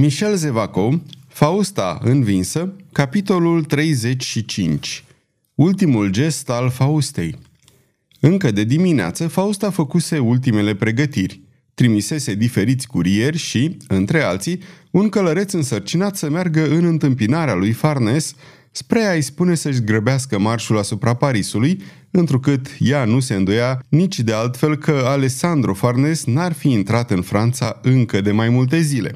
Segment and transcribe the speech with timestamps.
[0.00, 5.04] Michel Zevaco, Fausta învinsă, capitolul 35
[5.54, 7.38] Ultimul gest al Faustei
[8.20, 11.40] Încă de dimineață, Fausta făcuse ultimele pregătiri.
[11.74, 14.60] Trimisese diferiți curieri și, între alții,
[14.90, 18.34] un călăreț însărcinat să meargă în întâmpinarea lui Farnes
[18.70, 24.32] spre a-i spune să-și grăbească marșul asupra Parisului, întrucât ea nu se îndoia nici de
[24.32, 29.14] altfel că Alessandro Farnes n-ar fi intrat în Franța încă de mai multe zile.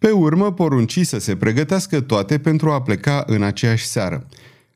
[0.00, 4.26] Pe urmă, porunci să se pregătească toate pentru a pleca în aceeași seară.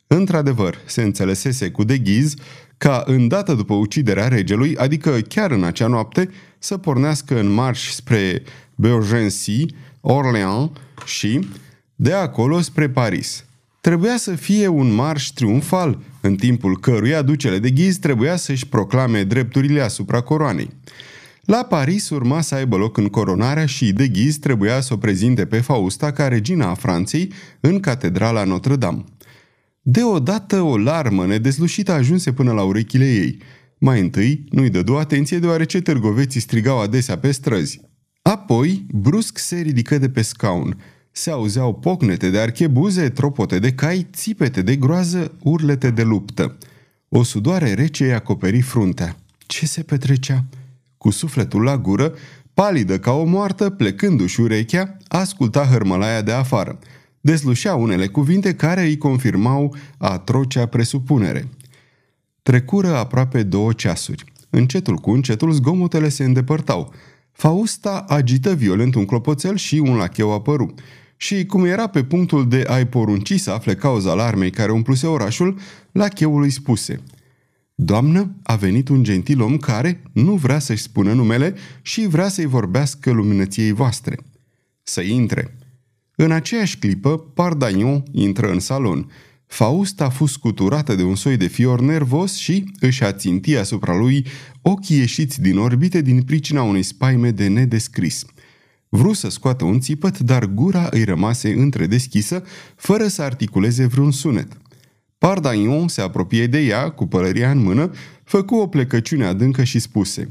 [0.07, 2.35] Într-adevăr, se înțelesese cu deghiz
[2.79, 8.43] ca îndată după uciderea regelui, adică chiar în acea noapte, să pornească în marș spre
[8.75, 9.67] Beaugency,
[10.01, 10.71] Orléans
[11.05, 11.49] și,
[11.95, 13.45] de acolo spre Paris.
[13.81, 19.23] Trebuia să fie un marș triumfal, în timpul căruia ducele de ghiz trebuia să-și proclame
[19.23, 20.71] drepturile asupra coroanei.
[21.45, 25.47] La Paris urma să aibă loc în coronarea și de ghiz trebuia să o prezinte
[25.47, 29.05] pe Fausta ca regina a Franței în catedrala Notre-Dame.
[29.83, 33.39] Deodată o larmă nedezlușită ajunse până la urechile ei.
[33.79, 37.81] Mai întâi nu-i dădu atenție deoarece târgoveții strigau adesea pe străzi.
[38.23, 40.77] Apoi, brusc se ridică de pe scaun.
[41.11, 46.57] Se auzeau pocnete de archebuze, tropote de cai, țipete de groază, urlete de luptă.
[47.09, 49.17] O sudoare rece îi acoperi fruntea.
[49.47, 50.45] Ce se petrecea?
[51.05, 52.15] Cu sufletul la gură,
[52.55, 56.79] palidă ca o moartă, plecându-și urechea, asculta hărmălaia de afară.
[57.21, 61.49] Deslușea unele cuvinte care îi confirmau atrocea presupunere.
[62.43, 64.25] Trecură aproape două ceasuri.
[64.51, 66.93] Încetul cu încetul zgomotele se îndepărtau.
[67.33, 70.75] Fausta agită violent un clopoțel și un lacheu apăru.
[71.17, 75.59] Și cum era pe punctul de a-i porunci să afle cauza alarmei care umpluse orașul,
[75.93, 77.01] lacheul îi spuse–
[77.75, 82.47] Doamnă, a venit un gentil om care nu vrea să-și spună numele și vrea să-i
[82.47, 84.19] vorbească luminăției voastre.
[84.83, 85.59] Să intre.
[86.17, 89.11] În aceeași clipă, Pardagnon intră în salon.
[89.47, 94.27] Faust a fost scuturată de un soi de fior nervos și își ținti asupra lui
[94.63, 98.25] ochii ieșiți din orbite din pricina unei spaime de nedescris.
[98.89, 102.43] Vru să scoată un țipăt, dar gura îi rămase întredeschisă,
[102.77, 104.57] fără să articuleze vreun sunet.
[105.25, 107.91] Pardaion se apropie de ea, cu pălăria în mână,
[108.25, 110.29] făcu o plecăciune adâncă și spuse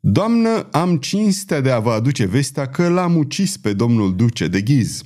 [0.00, 4.60] Doamnă, am cinstea de a vă aduce vestea că l-am ucis pe domnul duce de
[4.60, 5.02] ghiz.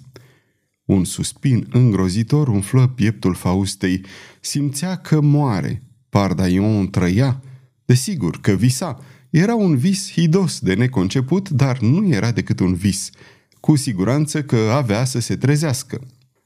[0.85, 4.01] Un suspin îngrozitor umflă pieptul Faustei.
[4.41, 5.83] Simțea că moare.
[6.09, 7.41] Pardaion trăia.
[7.85, 9.01] Desigur că visa.
[9.31, 13.11] Era un vis hidos de neconceput, dar nu era decât un vis.
[13.61, 16.01] Cu siguranță că avea să se trezească.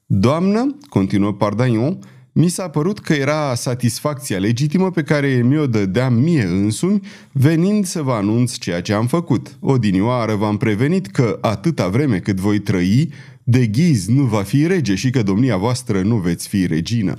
[0.06, 1.98] Doamnă, continuă Pardaion,
[2.41, 7.00] mi s-a părut că era satisfacția legitimă pe care mi-o dădeam mie însumi,
[7.32, 9.56] venind să vă anunț ceea ce am făcut.
[9.60, 13.12] Odinioară v-am prevenit că atâta vreme cât voi trăi,
[13.43, 17.15] de ghiz nu va fi rege și că domnia voastră nu veți fi regină.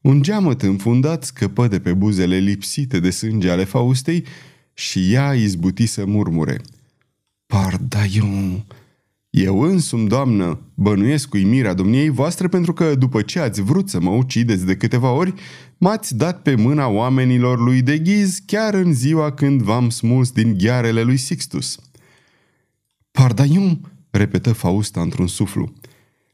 [0.00, 4.24] Un geamăt înfundat scăpă de pe buzele lipsite de sânge ale Faustei
[4.74, 6.60] și ea izbuti să murmure.
[7.46, 8.64] Pardaion,
[9.30, 14.00] eu însumi, doamnă, bănuiesc cu imirea domniei voastre pentru că, după ce ați vrut să
[14.00, 15.34] mă ucideți de câteva ori,
[15.78, 20.58] m-ați dat pe mâna oamenilor lui de ghiz chiar în ziua când v-am smuls din
[20.58, 21.78] ghearele lui Sixtus.
[23.10, 25.72] Pardaium, repetă Fausta într-un suflu.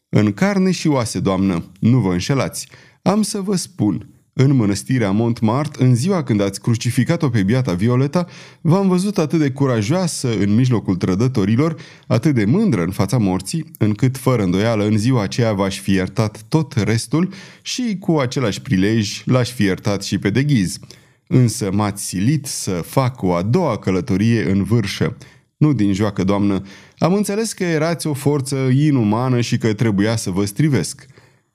[0.09, 2.69] În carne și oase, doamnă, nu vă înșelați.
[3.03, 8.27] Am să vă spun, în mănăstirea Montmartre, în ziua când ați crucificat-o pe biata Violeta,
[8.61, 11.77] v-am văzut atât de curajoasă în mijlocul trădătorilor,
[12.07, 16.45] atât de mândră în fața morții, încât, fără îndoială, în ziua aceea v-aș fi iertat
[16.49, 17.33] tot restul
[17.63, 20.79] și, cu același prilej, l-aș fi iertat și pe deghiz.
[21.27, 25.17] Însă m-ați silit să fac o a doua călătorie în vârșă.
[25.57, 26.63] Nu din joacă, doamnă.
[26.99, 31.07] Am înțeles că erați o forță inumană și că trebuia să vă strivesc.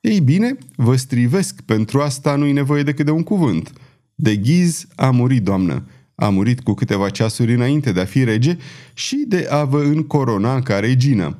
[0.08, 3.74] Ei bine, vă strivesc, pentru asta nu-i nevoie decât de un cuvânt.
[4.16, 5.88] De ghiz a murit, doamnă.
[6.16, 8.58] A murit cu câteva ceasuri înainte de a fi rege
[8.94, 11.38] și de a vă încorona ca regină.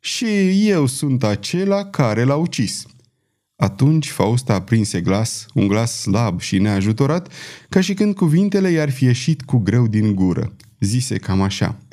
[0.00, 0.26] Și
[0.68, 2.86] eu sunt acela care l-a ucis.
[3.56, 7.32] Atunci Fausta aprinse glas, un glas slab și neajutorat,
[7.68, 10.56] ca și când cuvintele i-ar fi ieșit cu greu din gură.
[10.78, 11.78] Zise cam așa–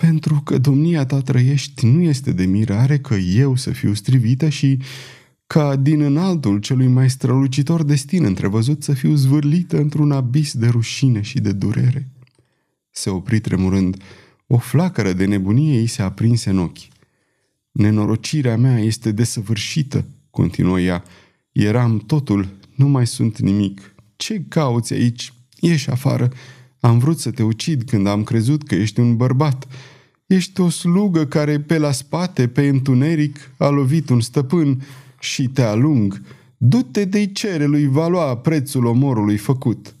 [0.00, 4.78] pentru că domnia ta trăiești nu este de mirare că eu să fiu strivită și
[5.46, 11.20] ca din înaltul celui mai strălucitor destin întrevăzut să fiu zvârlită într-un abis de rușine
[11.20, 12.08] și de durere.
[12.90, 14.02] Se opri tremurând.
[14.46, 16.88] O flacără de nebunie îi se aprinse în ochi.
[17.70, 21.04] Nenorocirea mea este desăvârșită, continuă ea.
[21.52, 23.94] Eram totul, nu mai sunt nimic.
[24.16, 25.32] Ce cauți aici?
[25.60, 26.30] Ieși afară.
[26.80, 29.66] Am vrut să te ucid când am crezut că ești un bărbat.
[30.26, 34.82] Ești o slugă care pe la spate, pe întuneric, a lovit un stăpân
[35.20, 36.22] și te alung.
[36.56, 39.94] Du-te de-i cere lui va lua prețul omorului făcut.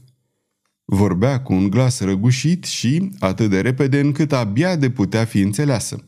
[0.84, 6.04] Vorbea cu un glas răgușit și atât de repede încât abia de putea fi înțeleasă.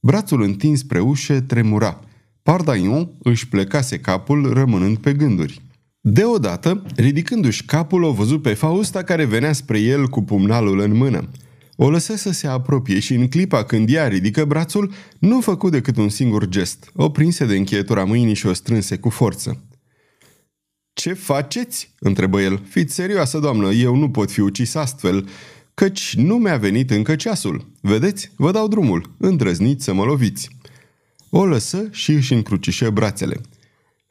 [0.00, 2.00] Brațul întins spre ușă tremura.
[2.42, 5.62] Pardaion își plecase capul rămânând pe gânduri.
[6.08, 11.28] Deodată, ridicându-și capul, o văzut pe Fausta care venea spre el cu pumnalul în mână.
[11.76, 15.96] O lăsă să se apropie și în clipa când ea ridică brațul, nu făcu decât
[15.96, 16.90] un singur gest.
[16.94, 19.64] O prinse de încheietura mâinii și o strânse cu forță.
[20.92, 22.62] Ce faceți?" întrebă el.
[22.68, 25.28] Fiți serioasă, doamnă, eu nu pot fi ucis astfel,
[25.74, 27.66] căci nu mi-a venit încă ceasul.
[27.80, 28.30] Vedeți?
[28.36, 29.14] Vă dau drumul.
[29.18, 30.48] Îndrăzniți să mă loviți."
[31.30, 33.40] O lăsă și își încrucișă brațele.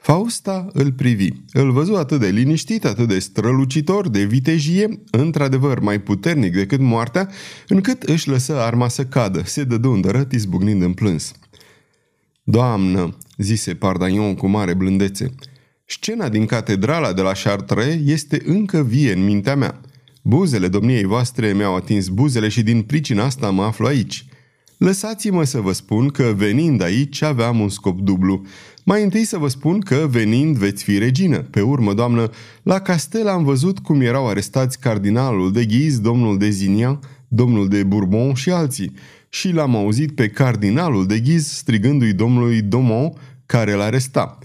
[0.06, 1.30] Fausta îl privi.
[1.52, 7.30] Îl văzu atât de liniștit, atât de strălucitor, de vitejie, într-adevăr mai puternic decât moartea,
[7.68, 11.32] încât își lăsă arma să cadă, se dădu îndărăt izbucnind în plâns.
[12.44, 15.36] Doamnă, zise Pardaion cu mare blândețe,
[15.86, 19.82] scena din catedrala de la Chartres este încă vie în mintea mea.
[20.22, 24.26] Buzele domniei voastre mi-au atins buzele și din pricina asta mă aflu aici.
[24.78, 28.46] Lăsați-mă să vă spun că venind aici aveam un scop dublu.
[28.84, 31.38] Mai întâi să vă spun că venind veți fi regină.
[31.38, 32.30] Pe urmă, doamnă,
[32.64, 37.84] la castel am văzut cum erau arestați cardinalul de Ghiz, domnul de Zinia, domnul de
[37.84, 38.94] Bourbon și alții.
[39.30, 43.14] Și l-am auzit pe cardinalul de Ghiz strigându-i domnului Domon
[43.46, 44.38] care l aresta.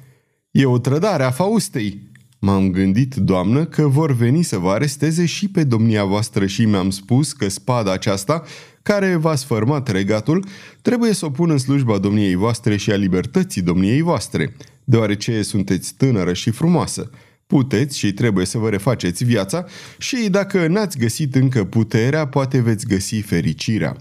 [0.50, 2.08] E o trădare a Faustei!"
[2.42, 6.90] M-am gândit, doamnă, că vor veni să vă aresteze și pe domnia voastră și mi-am
[6.90, 8.42] spus că spada aceasta
[8.82, 10.44] care v-a sfărmat regatul,
[10.82, 15.94] trebuie să o pun în slujba domniei voastre și a libertății domniei voastre, deoarece sunteți
[15.96, 17.10] tânără și frumoasă.
[17.46, 19.64] Puteți și trebuie să vă refaceți viața
[19.98, 23.96] și dacă n-ați găsit încă puterea, poate veți găsi fericirea.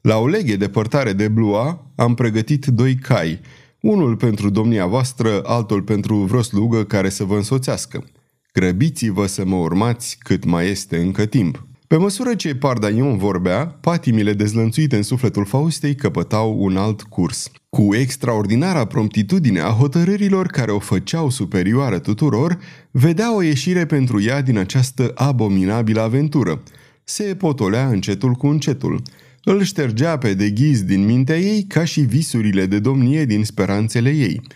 [0.00, 3.40] La o leghe de părtare de blua am pregătit doi cai,
[3.80, 8.04] unul pentru domnia voastră, altul pentru vreo slugă care să vă însoțească.
[8.52, 11.66] Grăbiți-vă să mă urmați cât mai este încă timp.
[11.88, 17.50] Pe măsură ce Pardaion vorbea, patimile dezlănțuite în sufletul Faustei căpătau un alt curs.
[17.68, 22.58] Cu extraordinara promptitudine a hotărârilor care o făceau superioară tuturor,
[22.90, 26.62] vedea o ieșire pentru ea din această abominabilă aventură.
[27.04, 29.02] Se potolea încetul cu încetul.
[29.44, 34.40] Îl ștergea pe deghiz din mintea ei ca și visurile de domnie din speranțele ei–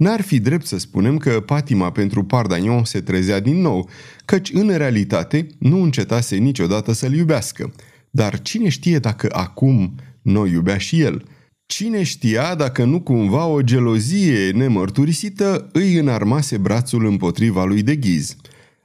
[0.00, 3.88] N-ar fi drept să spunem că patima pentru Pardagnon se trezea din nou,
[4.24, 7.72] căci în realitate nu încetase niciodată să-l iubească.
[8.10, 11.24] Dar cine știe dacă acum nu iubea și el?
[11.66, 18.36] Cine știa dacă nu cumva o gelozie nemărturisită îi înarmase brațul împotriva lui de ghiz?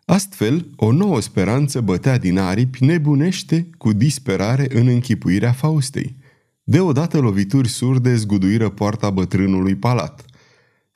[0.05, 6.15] Astfel, o nouă speranță bătea din aripi nebunește cu disperare în închipuirea Faustei.
[6.63, 10.25] Deodată lovituri surde zguduiră poarta bătrânului palat–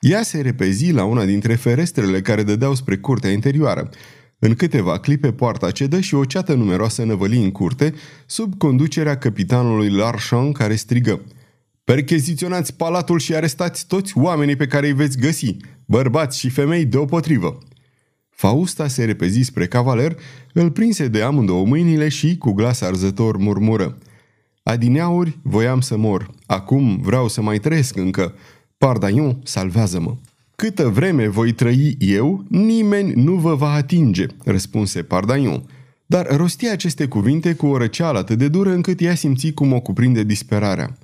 [0.00, 3.88] ea se repezi la una dintre ferestrele care dădeau spre curtea interioară.
[4.38, 7.94] În câteva clipe poarta cedă și o ceată numeroasă năvăli în curte,
[8.26, 11.20] sub conducerea capitanului Larchan care strigă
[11.84, 17.58] Percheziționați palatul și arestați toți oamenii pe care îi veți găsi, bărbați și femei deopotrivă.
[18.28, 20.16] Fausta se repezi spre cavaler,
[20.52, 23.98] îl prinse de amândouă mâinile și, cu glas arzător, murmură
[24.62, 28.34] Adineauri voiam să mor, acum vreau să mai trăiesc încă,
[28.86, 30.16] Pardaion, salvează-mă!
[30.56, 35.62] Câtă vreme voi trăi eu, nimeni nu vă va atinge, răspunse Pardaion.
[36.06, 39.80] Dar rosti aceste cuvinte cu o răceală atât de dură încât ea simți cum o
[39.80, 40.98] cuprinde disperarea.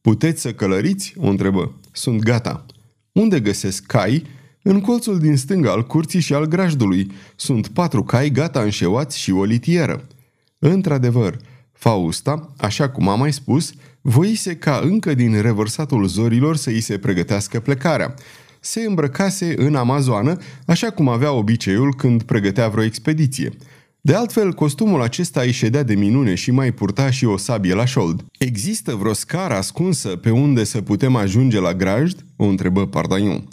[0.00, 1.74] Puteți să călăriți?" o întrebă.
[1.92, 2.66] Sunt gata."
[3.12, 4.22] Unde găsesc cai?"
[4.62, 7.10] În colțul din stânga al curții și al grajdului.
[7.36, 10.06] Sunt patru cai gata înșeuați și o litieră."
[10.58, 11.36] Într-adevăr,
[11.72, 13.72] Fausta, așa cum am mai spus,
[14.08, 18.14] voise ca încă din revărsatul zorilor să îi se pregătească plecarea.
[18.60, 20.36] Se îmbrăcase în amazoană,
[20.66, 23.52] așa cum avea obiceiul când pregătea vreo expediție.
[24.00, 27.84] De altfel, costumul acesta îi ședea de minune și mai purta și o sabie la
[27.84, 28.24] șold.
[28.38, 32.24] Există vreo scară ascunsă pe unde să putem ajunge la grajd?
[32.36, 33.48] O întrebă Pardaion.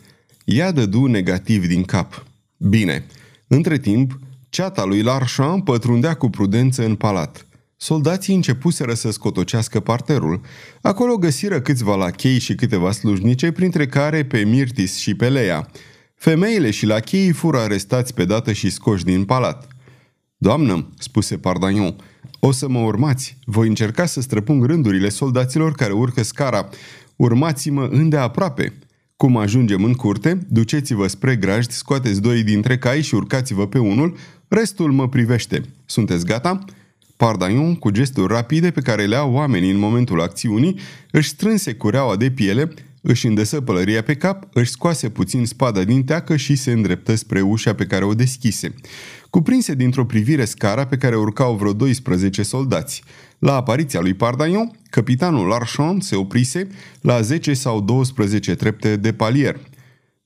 [0.46, 2.26] Ea dădu negativ din cap.
[2.58, 3.06] Bine.
[3.48, 4.20] Între timp,
[4.50, 7.46] ceata lui Larchamp pătrundea cu prudență în palat.
[7.84, 10.42] Soldații începuseră să scotocească parterul.
[10.82, 15.70] Acolo găsiră câțiva lachei și câteva slujnice, printre care pe Mirtis și pe Leia.
[16.16, 19.68] Femeile și lacheii fură arestați pe dată și scoși din palat.
[20.38, 21.96] Doamnă, spuse Pardagnon,
[22.40, 23.38] o să mă urmați.
[23.46, 26.70] Voi încerca să străpung rândurile soldaților care urcă scara.
[27.16, 28.74] Urmați-mă îndeaproape.
[29.16, 34.18] Cum ajungem în curte, duceți-vă spre grajd, scoateți doi dintre cai și urcați-vă pe unul,
[34.48, 35.62] restul mă privește.
[35.86, 36.66] Sunteți gata?"
[37.24, 40.80] Pardaion, cu gesturi rapide pe care le au oamenii în momentul acțiunii,
[41.12, 46.04] își strânse cureaua de piele, își îndesă pălăria pe cap, își scoase puțin spada din
[46.04, 48.74] teacă și se îndreptă spre ușa pe care o deschise.
[49.30, 53.04] Cuprinse dintr-o privire scara pe care urcau vreo 12 soldați.
[53.40, 56.68] La apariția lui Pardaion, capitanul Larchon se oprise
[57.02, 59.60] la 10 sau 12 trepte de palier.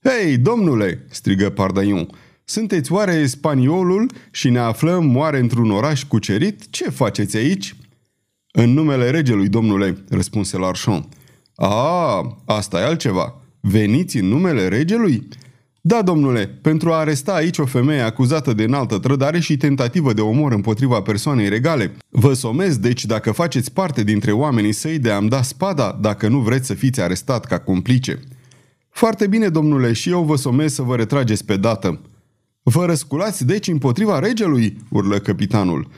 [0.02, 2.08] Hei, domnule!" strigă Pardaion.
[2.50, 6.70] Sunteți oare spaniolul și ne aflăm oare într-un oraș cucerit?
[6.70, 7.76] Ce faceți aici?"
[8.52, 11.08] În numele regelui, domnule," răspunse Larchon.
[11.54, 13.40] A, asta e altceva.
[13.60, 15.28] Veniți în numele regelui?"
[15.80, 20.20] Da, domnule, pentru a aresta aici o femeie acuzată de înaltă trădare și tentativă de
[20.20, 21.96] omor împotriva persoanei regale.
[22.08, 26.38] Vă somez, deci, dacă faceți parte dintre oamenii săi de a-mi da spada, dacă nu
[26.38, 28.20] vreți să fiți arestat ca complice.
[28.90, 32.00] Foarte bine, domnule, și eu vă somez să vă retrageți pe dată.
[32.70, 34.76] Vă răsculați, deci, împotriva regelui?
[34.90, 35.88] urlă capitanul.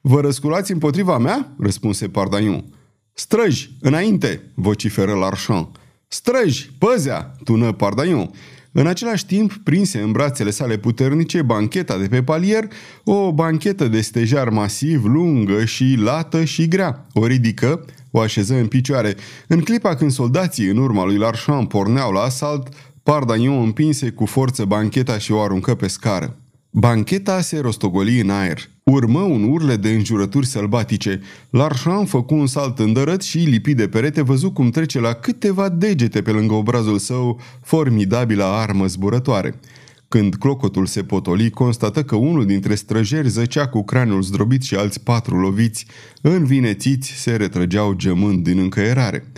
[0.00, 1.54] Vă răsculați împotriva mea?
[1.58, 2.64] răspunse Pardaiu.
[3.12, 5.76] Străji, înainte, vociferă Larchamp.
[6.08, 8.30] Străji, păzea, tună Pardaiu.
[8.72, 12.68] În același timp, prinse în brațele sale puternice bancheta de pe palier,
[13.04, 17.06] o banchetă de stejar masiv, lungă și lată și grea.
[17.12, 19.16] O ridică, o așeză în picioare.
[19.46, 22.68] În clipa când soldații în urma lui Larchamp porneau la asalt,
[23.02, 26.36] Pardagnon împinse cu forță bancheta și o aruncă pe scară.
[26.70, 28.70] Bancheta se rostogoli în aer.
[28.82, 31.20] Urmă un urle de înjurături sălbatice.
[31.50, 36.22] Larchamp făcu un salt îndărăt și, lipit de perete, văzu cum trece la câteva degete
[36.22, 39.60] pe lângă obrazul său formidabilă armă zburătoare.
[40.08, 45.00] Când clocotul se potoli, constată că unul dintre străjeri zăcea cu craniul zdrobit și alți
[45.00, 45.86] patru loviți,
[46.20, 49.32] învinețiți, se retrăgeau gemând din încăierare.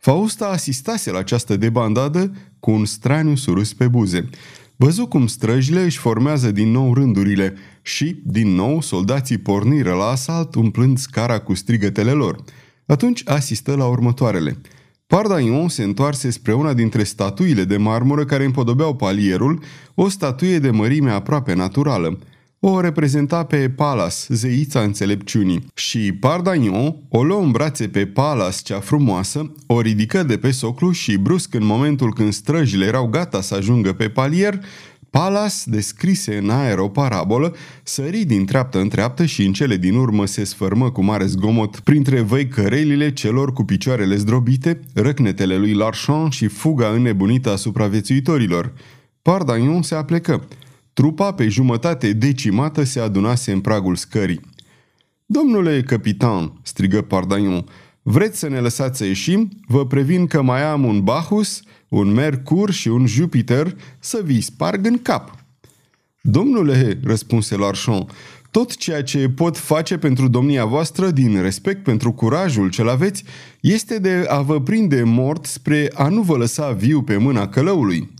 [0.00, 4.28] Fausta asistase la această debandadă cu un straniu surus pe buze.
[4.76, 10.54] Văzu cum străjile își formează din nou rândurile și, din nou, soldații porniră la asalt
[10.54, 12.44] umplând scara cu strigătele lor.
[12.86, 14.60] Atunci asistă la următoarele.
[15.06, 19.62] Pardaion se întoarse spre una dintre statuile de marmură care împodobeau palierul,
[19.94, 22.18] o statuie de mărime aproape naturală.
[22.62, 28.80] O reprezenta pe Palas, zeița înțelepciunii, și Pardagnon o luă în brațe pe Palas cea
[28.80, 33.54] frumoasă, o ridică de pe soclu și brusc în momentul când străjile erau gata să
[33.54, 34.60] ajungă pe palier,
[35.10, 39.94] Palas descrise în aer o parabolă, sări din treaptă în treaptă și în cele din
[39.94, 45.72] urmă se sfărmă cu mare zgomot printre văi cărelile celor cu picioarele zdrobite, răcnetele lui
[45.72, 48.72] Larchon și fuga înnebunită a supraviețuitorilor.
[49.22, 50.48] Pardagnon se aplecă.
[50.92, 54.40] Trupa pe jumătate decimată se adunase în pragul scării.
[55.26, 57.64] Domnule capitan, strigă Pardagnon,
[58.02, 59.48] vreți să ne lăsați să ieșim?
[59.66, 64.86] Vă previn că mai am un Bacchus, un Mercur și un Jupiter să vi sparg
[64.86, 65.34] în cap.
[66.22, 68.06] Domnule, răspunse Larchon,
[68.50, 73.24] tot ceea ce pot face pentru domnia voastră, din respect pentru curajul ce aveți,
[73.60, 78.10] este de a vă prinde mort spre a nu vă lăsa viu pe mâna călăului.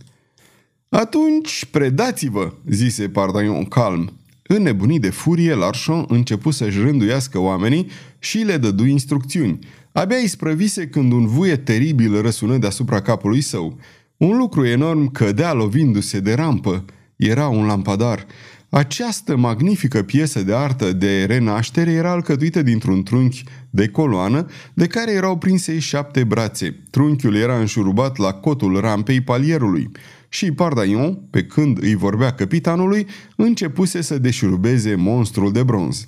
[0.93, 4.13] Atunci predați-vă, zise Pardaion calm.
[4.47, 7.87] Înnebunit de furie, Larchon începu să-și rânduiască oamenii
[8.19, 9.59] și le dădu instrucțiuni.
[9.91, 13.79] Abia isprăvise când un vuie teribil răsună deasupra capului său.
[14.17, 16.85] Un lucru enorm cădea lovindu-se de rampă.
[17.15, 18.25] Era un lampadar.
[18.73, 25.11] Această magnifică piesă de artă de renaștere era alcătuită dintr-un trunchi de coloană de care
[25.11, 26.79] erau prinse șapte brațe.
[26.89, 29.91] Trunchiul era înșurubat la cotul rampei palierului
[30.29, 36.07] și Pardaion, pe când îi vorbea capitanului, începuse să deșurubeze monstrul de bronz.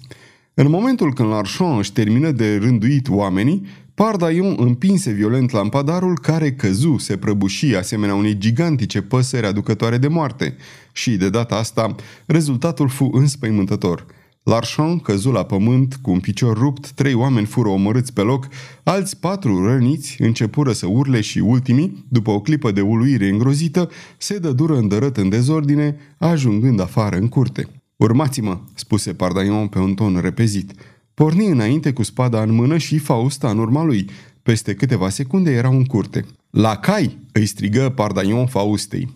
[0.53, 6.98] În momentul când Larchon își termină de rânduit oamenii, Pardaion împinse violent lampadarul care căzu,
[6.98, 10.55] se prăbuși asemenea unei gigantice păsări aducătoare de moarte
[10.93, 11.95] și, de data asta,
[12.25, 14.05] rezultatul fu înspăimântător–
[14.43, 18.47] Larchon căzu la pământ cu un picior rupt, trei oameni fură omorâți pe loc,
[18.83, 24.38] alți patru răniți începură să urle și ultimii, după o clipă de uluire îngrozită, se
[24.38, 27.67] dădură îndărât în dezordine, ajungând afară în curte.
[27.95, 30.71] Urmați-mă, spuse Pardaion pe un ton repezit.
[31.13, 34.09] Porni înainte cu spada în mână și Fausta în urma lui.
[34.41, 36.25] Peste câteva secunde era în curte.
[36.50, 39.09] La cai!" îi strigă Pardaion Faustei.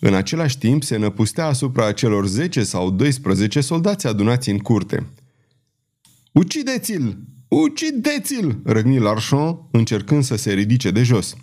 [0.00, 5.06] În același timp se năpustea asupra celor 10 sau 12 soldați adunați în curte.
[6.32, 7.16] Ucideți-l!
[7.48, 8.60] Ucideți-l!
[8.64, 11.34] răgni Larchon, încercând să se ridice de jos.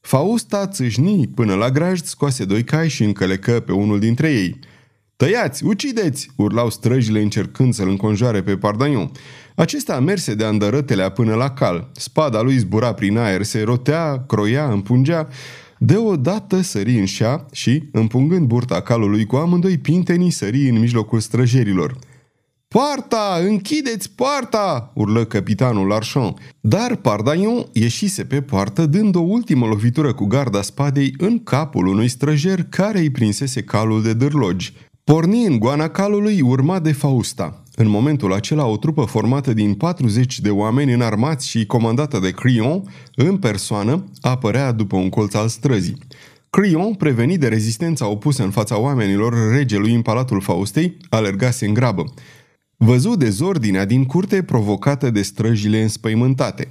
[0.00, 4.58] Fausta țâșni până la grajd, scoase doi cai și încălecă pe unul dintre ei.
[5.16, 5.64] Tăiați!
[5.64, 6.30] Ucideți!
[6.36, 9.10] urlau străjile încercând să-l înconjoare pe Pardaion.
[9.54, 11.90] Acesta merse de andărătelea până la cal.
[11.92, 15.28] Spada lui zbura prin aer, se rotea, croia, împungea.
[15.78, 21.98] Deodată sări în șa și, împungând burta calului cu amândoi pintenii, sări în mijlocul străjerilor.
[22.68, 23.38] Poarta!
[23.46, 26.34] Închideți poarta!" urlă capitanul Larchon.
[26.60, 32.08] Dar Pardaion ieșise pe poartă dând o ultimă lovitură cu garda spadei în capul unui
[32.08, 34.72] străjer care îi prinsese calul de dârlogi.
[35.04, 37.62] Porni în goana calului urma de Fausta.
[37.78, 42.82] În momentul acela, o trupă formată din 40 de oameni înarmați și comandată de Crion,
[43.14, 45.98] în persoană, apărea după un colț al străzii.
[46.50, 52.04] Crion, prevenit de rezistența opusă în fața oamenilor regelui în palatul Faustei, alergase în grabă.
[52.76, 56.68] Văzu dezordinea din curte provocată de străjile înspăimântate.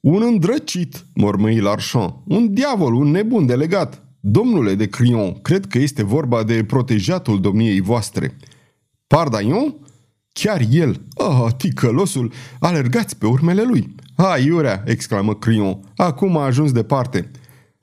[0.00, 4.02] Un îndrăcit, mormăi Larchon, un diavol, un nebun delegat.
[4.20, 8.36] Domnule de Crion, cred că este vorba de protejatul domniei voastre.
[9.06, 9.74] Pardaion?
[10.32, 13.94] Chiar el, ah, ticălosul, alergați pe urmele lui.
[14.16, 17.30] Ha, iurea, exclamă Crion, acum a ajuns departe.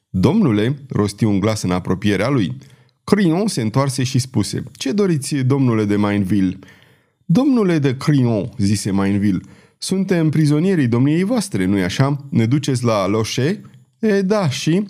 [0.10, 2.58] Domnule, rosti un glas în apropierea lui.
[3.04, 6.60] Crion se întoarse și spuse, ce doriți, domnule de Mainville?
[7.26, 9.42] Domnule de Crion, zise Mainville,
[9.78, 12.26] suntem prizonierii domniei voastre, nu-i așa?
[12.30, 13.62] Ne duceți la Loche?
[14.00, 14.86] E, da, și...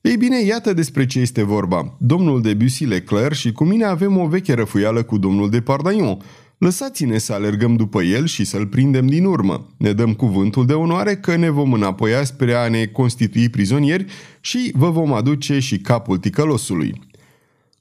[0.00, 1.96] Ei bine, iată despre ce este vorba.
[1.98, 6.18] Domnul de Bussy Leclerc și cu mine avem o veche răfuială cu domnul de Pardaion.
[6.60, 9.66] Lăsați-ne să alergăm după el și să-l prindem din urmă.
[9.76, 14.04] Ne dăm cuvântul de onoare că ne vom înapoia spre a ne constitui prizonieri
[14.40, 17.00] și vă vom aduce și capul ticălosului.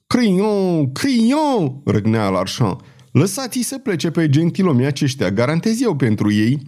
[0.07, 2.81] Crion, Crion, răgnea Larchamp.
[3.11, 6.61] Lăsați-i să plece pe gentilomii aceștia, garantez eu pentru ei.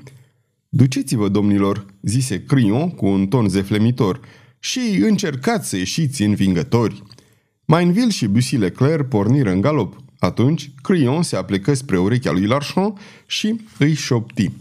[0.69, 4.19] Duceți-vă, domnilor, zise Crion cu un ton zeflemitor,
[4.59, 7.03] și încercați să ieșiți învingători.
[7.65, 9.95] Mainville și Bussy Leclerc porniră în galop.
[10.21, 12.93] Atunci, Crion se aplecă spre urechea lui Larchon
[13.25, 14.51] și îi șopti.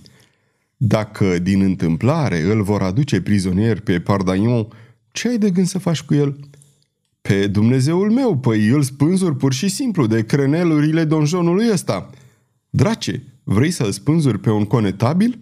[0.77, 4.67] Dacă din întâmplare îl vor aduce prizonier pe Pardaion,
[5.13, 6.37] ce ai de gând să faci cu el?"
[7.21, 12.11] Pe Dumnezeul meu, păi îl spânzuri pur și simplu de crenelurile donjonului ăsta.
[12.71, 15.39] Drace, vrei să-l spânzuri pe un conetabil?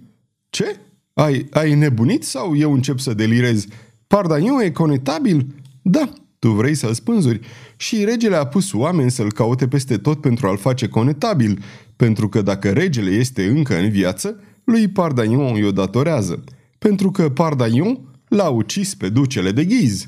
[0.50, 0.80] Ce?
[1.14, 3.66] Ai, ai nebunit sau eu încep să delirez?
[4.06, 5.46] Pardaniu e conetabil?
[5.82, 7.40] Da, tu vrei să-l spânzuri.
[7.76, 11.62] Și regele a pus oameni să-l caute peste tot pentru a-l face conetabil,
[11.96, 16.44] pentru că dacă regele este încă în viață, lui Pardanion i-o datorează,
[16.78, 17.98] pentru că Pardanion
[18.28, 20.06] l-a ucis pe ducele de ghiz.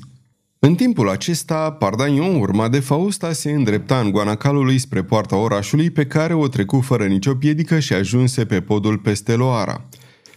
[0.59, 5.89] În timpul acesta, Pardaion, urma de Fausta, se îndrepta în goana calului spre poarta orașului
[5.89, 9.87] pe care o trecu fără nicio piedică și ajunse pe podul peste Loara.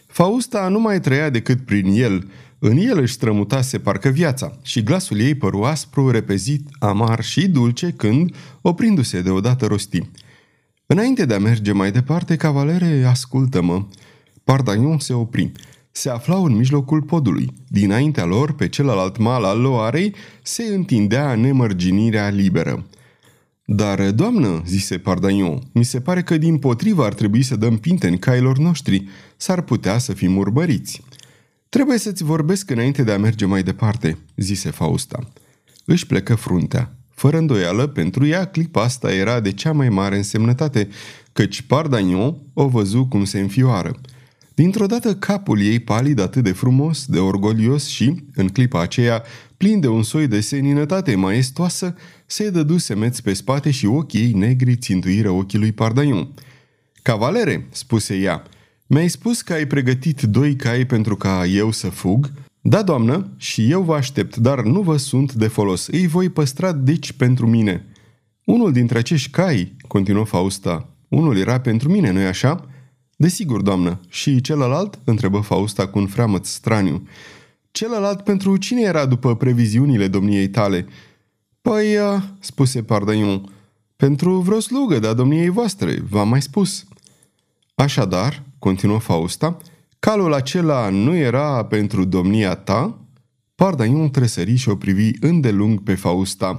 [0.07, 2.29] Fausta nu mai trăia decât prin el,
[2.67, 7.91] în el își strămutase parcă viața și glasul ei păru aspru, repezit, amar și dulce
[7.97, 10.03] când, oprindu-se deodată rosti.
[10.87, 13.87] Înainte de a merge mai departe, cavalere, ascultă-mă.
[14.45, 15.53] Pardaion se opri
[15.97, 17.53] se aflau în mijlocul podului.
[17.69, 22.87] Dinaintea lor, pe celălalt mal al Loarei, se întindea nemărginirea liberă.
[23.65, 28.09] Dar, doamnă, zise Pardaion, mi se pare că din potrivă ar trebui să dăm pinte
[28.09, 29.09] în cailor noștri.
[29.37, 31.03] S-ar putea să fim urmăriți.
[31.75, 35.19] Trebuie să-ți vorbesc înainte de a merge mai departe, zise Fausta.
[35.85, 36.97] Își plecă fruntea.
[37.11, 40.89] Fără îndoială, pentru ea, clipa asta era de cea mai mare însemnătate,
[41.33, 44.01] căci Pardaion o văzu cum se înfioară.
[44.55, 49.23] Dintr-o dată capul ei palid atât de frumos, de orgolios și, în clipa aceea,
[49.57, 51.95] plin de un soi de seninătate maestoasă,
[52.27, 56.29] se dădu semeț pe spate și ochii ei negri țintuiră ochii lui Pardaion.
[57.03, 58.43] Cavalere, spuse ea,
[58.87, 62.33] mi-ai spus că ai pregătit doi cai pentru ca eu să fug?
[62.61, 65.87] Da, doamnă, și eu vă aștept, dar nu vă sunt de folos.
[65.87, 67.87] Îi voi păstra deci pentru mine.
[68.45, 72.69] Unul dintre acești cai, continuă Fausta, unul era pentru mine, nu-i așa?"
[73.17, 74.01] Desigur, doamnă.
[74.09, 74.99] Și celălalt?
[75.05, 77.09] întrebă Fausta cu un freamăt straniu.
[77.71, 80.87] Celălalt pentru cine era după previziunile domniei tale?
[81.63, 83.53] Păi, uh, spuse Pardaion,
[83.97, 86.85] pentru vreo slugă de-a domniei voastre, v-am mai spus.
[87.75, 89.57] Așadar, continuă Fausta,
[89.99, 92.99] calul acela nu era pentru domnia ta?
[93.55, 96.59] Pardaion tresări și o privi îndelung pe Fausta.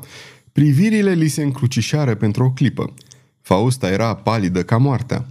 [0.52, 2.94] Privirile li se încrucișară pentru o clipă.
[3.42, 5.26] Fausta era palidă ca moartea.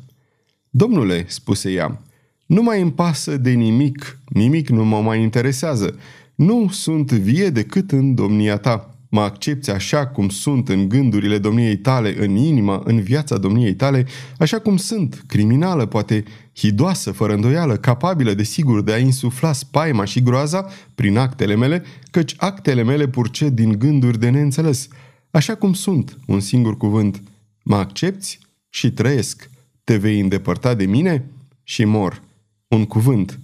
[0.71, 2.03] Domnule, spuse ea,
[2.47, 5.99] nu mai îmi pasă de nimic, nimic nu mă mai interesează.
[6.35, 8.94] Nu sunt vie decât în domnia ta.
[9.15, 14.07] Mă accepti așa cum sunt în gândurile domniei tale, în inima, în viața domniei tale,
[14.39, 16.25] așa cum sunt, criminală, poate
[16.57, 21.83] hidoasă, fără îndoială, capabilă de sigur de a insufla spaima și groaza prin actele mele,
[22.11, 24.89] căci actele mele purced din gânduri de neînțeles.
[25.31, 27.23] Așa cum sunt, un singur cuvânt.
[27.65, 29.51] Mă accepti și trăiesc.
[29.85, 31.31] Te vei îndepărta de mine
[31.63, 32.23] și mor.
[32.69, 33.41] Un cuvânt.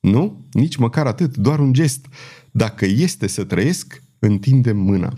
[0.00, 0.46] Nu?
[0.52, 2.06] Nici măcar atât, doar un gest.
[2.50, 5.12] Dacă este să trăiesc, întindem mâna.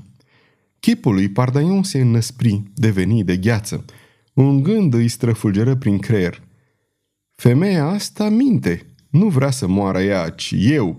[0.81, 3.85] Chipul lui Pardaion se înnăspri, deveni de gheață.
[4.33, 6.43] Un gând îi străfulgeră prin creier.
[7.35, 8.87] Femeia asta minte.
[9.11, 10.99] Nu vrea să moară ea, ci eu.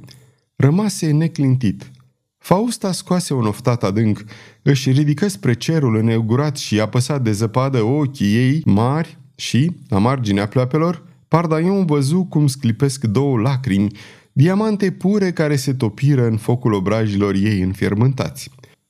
[0.55, 1.91] Rămase neclintit.
[2.37, 4.23] Fausta scoase un oftat adânc,
[4.61, 10.47] își ridică spre cerul îneugurat și apăsat de zăpadă ochii ei mari și, la marginea
[10.47, 13.91] pleoapelor, Pardaion văzu cum sclipesc două lacrimi,
[14.33, 18.49] diamante pure care se topiră în focul obrajilor ei înfiermântați.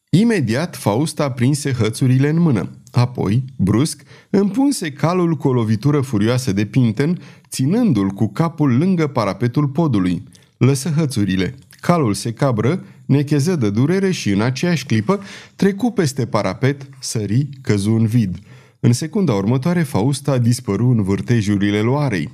[0.09, 2.69] Imediat Fausta prinse hățurile în mână.
[2.91, 9.67] Apoi, brusc, împunse calul cu o lovitură furioasă de pinten, ținându-l cu capul lângă parapetul
[9.67, 10.23] podului.
[10.57, 11.55] Lăsă hățurile.
[11.69, 15.19] Calul se cabră, necheză de durere și în aceeași clipă
[15.55, 18.39] trecu peste parapet, sări, căzu în vid.
[18.79, 22.31] În secunda următoare, Fausta dispăru în vârtejurile loarei.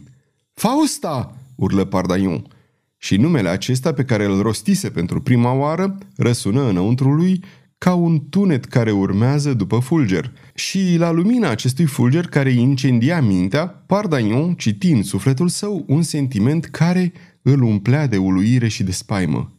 [0.53, 2.58] Fausta!" urlă Pardaion.
[3.01, 7.43] Și numele acesta pe care îl rostise pentru prima oară răsună înăuntru lui
[7.77, 10.31] ca un tunet care urmează după fulger.
[10.53, 16.65] Și la lumina acestui fulger care incendia mintea, Pardaion citi în sufletul său un sentiment
[16.65, 19.53] care îl umplea de uluire și de spaimă.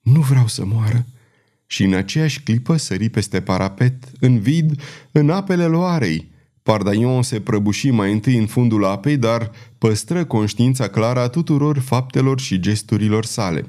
[0.00, 1.06] Nu vreau să moară.
[1.66, 4.80] Și în aceeași clipă sări peste parapet, în vid,
[5.12, 6.31] în apele loarei.
[6.62, 12.40] Pardaion se prăbuși mai întâi în fundul apei, dar păstră conștiința clară a tuturor faptelor
[12.40, 13.66] și gesturilor sale.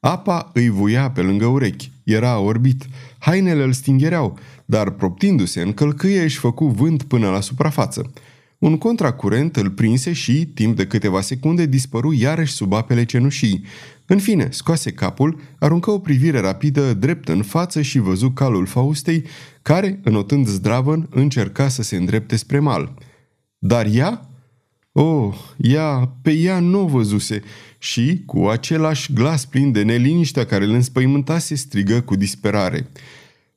[0.00, 2.86] Apa îi vuia pe lângă urechi, era orbit,
[3.18, 8.12] hainele îl stingereau, dar proptindu-se în călcâie își făcu vânt până la suprafață.
[8.58, 13.64] Un contracurent îl prinse și, timp de câteva secunde, dispăru iarăși sub apele cenușii.
[14.06, 19.24] În fine, scoase capul, aruncă o privire rapidă drept în față și văzu calul Faustei,
[19.62, 22.94] care, înotând zdravăn, încerca să se îndrepte spre mal.
[23.58, 24.28] Dar ea?
[24.92, 27.42] Oh, ea, pe ea nu o văzuse
[27.78, 32.88] și, cu același glas plin de neliniștea care îl înspăimântase, strigă cu disperare.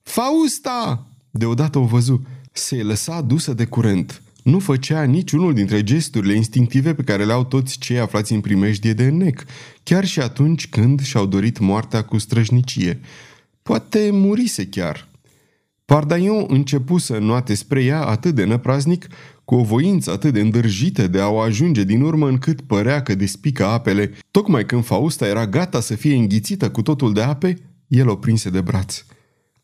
[0.03, 1.07] Fausta!
[1.29, 2.27] Deodată o văzu.
[2.51, 4.21] Se lăsa dusă de curent.
[4.47, 8.93] Nu făcea niciunul dintre gesturile instinctive pe care le au toți cei aflați în primejdie
[8.93, 9.43] de înnec,
[9.83, 12.99] chiar și atunci când și-au dorit moartea cu străjnicie.
[13.61, 15.07] Poate murise chiar.
[15.85, 19.07] Pardaion începu să nuate spre ea atât de năpraznic,
[19.45, 23.15] cu o voință atât de îndârjită de a o ajunge din urmă încât părea că
[23.15, 24.11] despică apele.
[24.31, 27.57] Tocmai când Fausta era gata să fie înghițită cu totul de ape,
[27.87, 29.03] el o prinse de braț.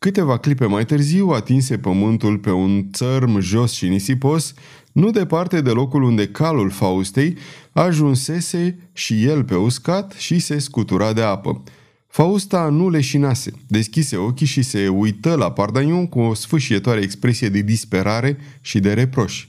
[0.04, 4.54] Câteva clipe mai târziu atinse pământul pe un țărm jos și nisipos,
[4.92, 7.38] nu departe de locul unde calul Faustei
[7.72, 11.64] ajunsese și el pe uscat și se scutura de apă.
[12.08, 17.62] Fausta nu leșinase, deschise ochii și se uită la Pardanion cu o sfâșietoare expresie de
[17.62, 19.48] disperare și de reproș.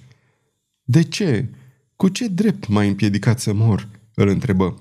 [0.84, 1.48] De ce?
[1.96, 4.74] Cu ce drept m-ai împiedicat să mor?" îl întrebă.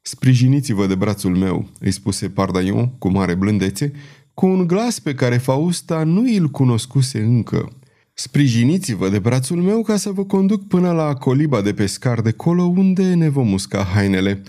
[0.00, 3.92] Sprijiniți-vă de brațul meu," îi spuse Pardaion cu mare blândețe,
[4.34, 7.72] cu un glas pe care Fausta nu îl cunoscuse încă.
[8.14, 12.62] Sprijiniți-vă de brațul meu ca să vă conduc până la coliba de pescar de colo
[12.62, 14.42] unde ne vom usca hainele.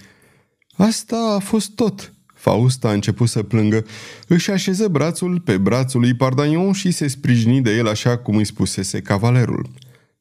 [0.75, 2.13] Asta a fost tot.
[2.33, 3.85] Fausta a început să plângă.
[4.27, 8.45] Își așeză brațul pe brațul lui Pardaion și se sprijini de el așa cum îi
[8.45, 9.69] spusese cavalerul.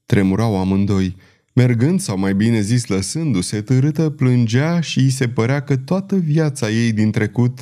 [0.07, 1.17] Tremurau amândoi.
[1.53, 6.71] Mergând, sau mai bine zis lăsându-se târâtă, plângea și îi se părea că toată viața
[6.71, 7.61] ei din trecut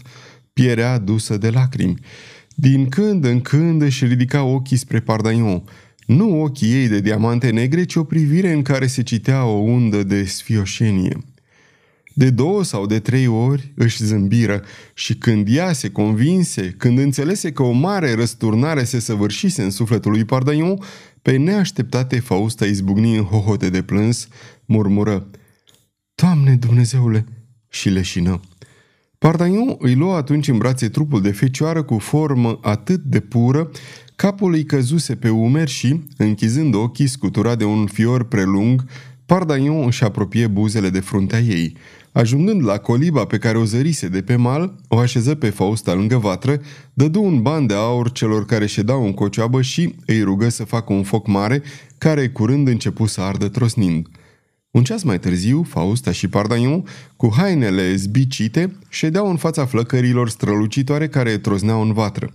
[0.52, 1.98] pierea dusă de lacrimi.
[2.54, 5.62] Din când în când își ridica ochii spre Pardaion.
[6.06, 10.02] Nu ochii ei de diamante negre, ci o privire în care se citea o undă
[10.02, 11.18] de sfioșenie.
[12.14, 14.62] De două sau de trei ori își zâmbiră
[14.94, 20.10] și când ea se convinse, când înțelese că o mare răsturnare se săvârșise în sufletul
[20.10, 20.78] lui Pardaion,
[21.22, 24.28] pe neașteptate Fausta izbucni în hohote de plâns,
[24.64, 25.30] murmură
[26.14, 27.26] Doamne Dumnezeule!
[27.68, 28.40] și leșină.
[29.22, 33.70] Pardaion îi luă atunci în brațe trupul de fecioară cu formă atât de pură,
[34.16, 38.84] capul îi căzuse pe umeri și, închizând ochii scutura de un fior prelung,
[39.26, 41.76] Pardaion își apropie buzele de fruntea ei.
[42.12, 46.16] Ajungând la coliba pe care o zărise de pe mal, o așeză pe Fausta lângă
[46.16, 46.60] vatră,
[46.94, 50.92] dădu un ban de aur celor care ședau în cocioabă și îi rugă să facă
[50.92, 51.62] un foc mare,
[51.98, 54.06] care curând începu să ardă trosnind.
[54.72, 56.84] Un ceas mai târziu, Fausta și Pardaion,
[57.16, 62.32] cu hainele zbicite, ședeau în fața flăcărilor strălucitoare care trozneau în vatră.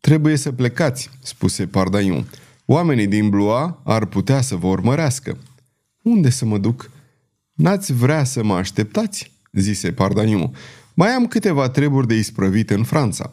[0.00, 2.26] Trebuie să plecați," spuse Pardaion.
[2.66, 5.38] Oamenii din Blua ar putea să vă urmărească."
[6.02, 6.90] Unde să mă duc?"
[7.52, 10.54] N-ați vrea să mă așteptați?" zise Pardaion.
[10.94, 13.32] Mai am câteva treburi de isprăvit în Franța."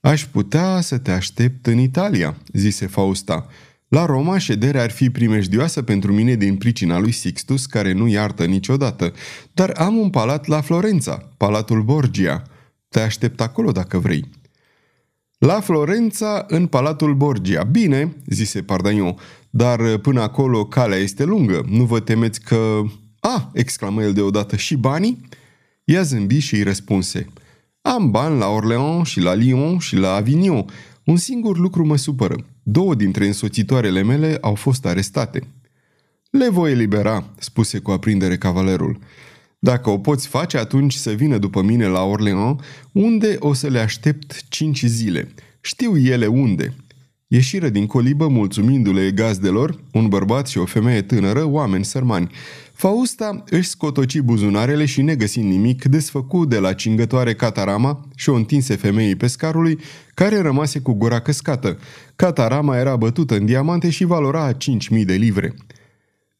[0.00, 3.46] Aș putea să te aștept în Italia," zise Fausta.
[3.88, 8.44] La Roma, șederea ar fi primejdioasă pentru mine din pricina lui Sixtus, care nu iartă
[8.44, 9.12] niciodată,
[9.52, 12.42] dar am un palat la Florența, Palatul Borgia.
[12.88, 14.24] Te aștept acolo dacă vrei.
[15.38, 17.62] La Florența, în Palatul Borgia.
[17.62, 19.16] Bine, zise Pardagnon,
[19.50, 21.64] Dar până acolo calea este lungă.
[21.68, 22.80] Nu vă temeți că...
[23.20, 25.20] A, exclamă el deodată, și banii?
[25.84, 27.26] Ea zâmbi și îi răspunse.
[27.82, 30.64] Am bani la Orléans și la Lyon și la Avignon.
[31.04, 32.36] Un singur lucru mă supără.
[32.70, 35.42] Două dintre însoțitoarele mele au fost arestate.
[36.30, 38.98] Le voi elibera, spuse cu aprindere cavalerul.
[39.58, 42.60] Dacă o poți face, atunci să vină după mine la Orléans,
[42.92, 45.34] unde o să le aștept cinci zile.
[45.60, 46.74] Știu ele unde.
[47.30, 52.30] Ieșiră din colibă mulțumindu-le gazdelor, un bărbat și o femeie tânără, oameni sărmani.
[52.72, 58.76] Fausta își scotoci buzunarele și, negăsind nimic, desfăcu de la cingătoare catarama și o întinse
[58.76, 59.78] femeii pescarului,
[60.14, 61.78] care rămase cu gura căscată.
[62.16, 65.54] Catarama era bătută în diamante și valora 5.000 de livre.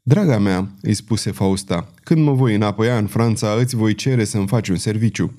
[0.03, 4.47] Draga mea, îi spuse Fausta, când mă voi înapoia în Franța, îți voi cere să-mi
[4.47, 5.35] faci un serviciu.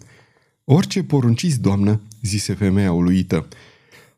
[0.64, 3.48] Orice porunciți, doamnă, zise femeia uluită.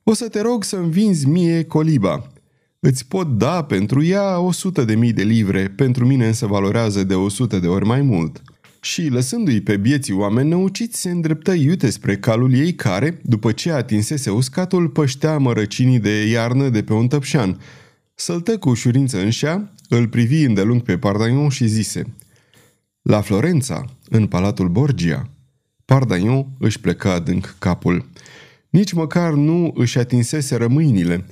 [0.04, 2.32] O să te rog să-mi vinzi mie coliba.
[2.80, 7.04] Îți pot da pentru ea o sută de mii de livre, pentru mine însă valorează
[7.04, 8.42] de o sută de ori mai mult.
[8.82, 13.72] Și, lăsându-i pe bieții oameni năuciți, se îndreptă iute spre calul ei care, după ce
[13.72, 17.60] atinsese uscatul, păștea mărăcinii de iarnă de pe un tăpșan.
[18.16, 22.04] Săltă cu ușurință în șa, îl privi îndelung pe Pardaion și zise
[23.02, 25.30] La Florența, în palatul Borgia.
[25.86, 28.10] Pardaion își plecă adânc capul.
[28.72, 31.26] Nici măcar nu își atinsese rămâinile.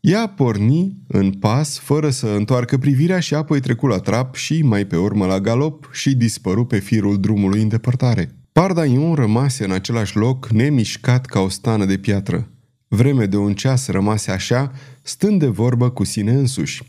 [0.00, 4.84] Ea porni în pas, fără să întoarcă privirea și apoi trecu la trap și, mai
[4.86, 8.34] pe urmă, la galop și dispăru pe firul drumului în depărtare.
[8.52, 12.48] Pardaion rămase în același loc, nemișcat ca o stană de piatră.
[12.88, 16.82] Vreme de un ceas rămase așa, stând de vorbă cu sine însuși.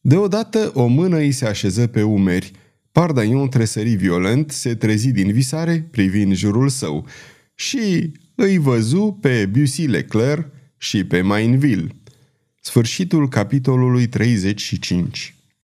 [0.00, 2.50] Deodată o mână îi se așeză pe umeri.
[2.92, 7.06] Pardaion tresări violent, se trezi din visare, privind jurul său,
[7.54, 8.12] și
[8.44, 11.96] îi văzu pe Bussy Leclerc și pe Mainville.
[12.60, 15.34] Sfârșitul capitolului 35